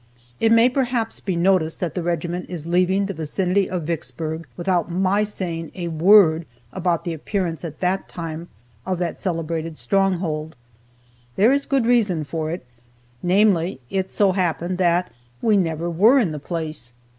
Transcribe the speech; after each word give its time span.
It 0.39 0.51
may, 0.51 0.67
perhaps, 0.67 1.19
be 1.19 1.35
noticed 1.35 1.79
that 1.79 1.93
the 1.93 2.01
regiment 2.01 2.47
is 2.49 2.65
leaving 2.65 3.05
the 3.05 3.13
vicinity 3.13 3.69
of 3.69 3.83
Vicksburg 3.83 4.47
without 4.57 4.89
my 4.89 5.21
saying 5.21 5.71
a 5.75 5.89
word 5.89 6.47
about 6.73 7.03
the 7.03 7.13
appearance, 7.13 7.63
at 7.63 7.81
that 7.81 8.09
time, 8.09 8.47
of 8.83 8.97
that 8.97 9.19
celebrated 9.19 9.77
stronghold. 9.77 10.55
There 11.35 11.51
is 11.51 11.67
good 11.67 11.85
reason 11.85 12.23
for 12.23 12.49
it; 12.49 12.65
namely, 13.21 13.79
it 13.91 14.11
so 14.11 14.31
happened 14.31 14.79
that 14.79 15.11
we 15.39 15.55
never 15.55 15.87
were 15.87 16.17
in 16.17 16.31
the 16.31 16.39
place. 16.39 16.93